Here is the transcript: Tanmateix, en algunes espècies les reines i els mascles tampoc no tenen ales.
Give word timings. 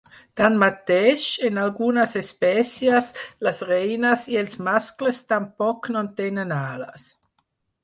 Tanmateix, 0.39 1.25
en 1.49 1.59
algunes 1.63 2.15
espècies 2.21 3.11
les 3.49 3.61
reines 3.69 4.25
i 4.33 4.41
els 4.43 4.57
mascles 4.71 5.23
tampoc 5.35 5.93
no 5.99 6.05
tenen 6.25 6.59
ales. 6.59 7.09